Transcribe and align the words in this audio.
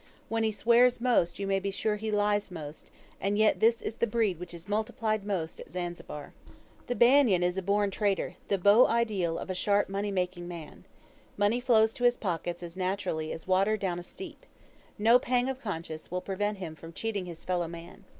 When 0.29 0.41
he 0.41 0.51
swears 0.51 0.99
most, 0.99 1.37
you 1.37 1.45
may 1.45 1.59
be 1.59 1.69
sure 1.69 1.95
he 1.97 2.09
lies 2.09 2.49
most, 2.49 2.89
and 3.19 3.37
yet 3.37 3.59
this 3.59 3.83
is 3.83 3.97
the 3.97 4.07
breed 4.07 4.39
which 4.39 4.51
is 4.51 4.67
multiplied 4.67 5.23
most 5.23 5.59
at 5.59 5.71
Zanzibar. 5.71 6.33
The 6.87 6.95
Banyan 6.95 7.43
is 7.43 7.55
a 7.55 7.61
born 7.61 7.91
trader, 7.91 8.33
the 8.47 8.57
beau 8.57 8.87
ideal 8.87 9.37
of 9.37 9.51
a 9.51 9.53
sharp 9.53 9.89
money 9.89 10.09
making 10.09 10.47
man. 10.47 10.85
Money 11.37 11.59
flows 11.59 11.93
to 11.93 12.03
his 12.03 12.17
pockets 12.17 12.63
as 12.63 12.75
naturally 12.75 13.31
as 13.31 13.45
water 13.45 13.77
down 13.77 13.99
a 13.99 14.03
steep. 14.03 14.47
No 14.97 15.19
pang 15.19 15.47
of 15.49 15.61
conscience 15.61 16.09
will 16.09 16.19
prevent 16.21 16.57
him 16.57 16.73
from 16.73 16.93
cheating 16.93 17.27
his 17.27 17.45
fellow 17.45 17.67
man. 17.67 18.03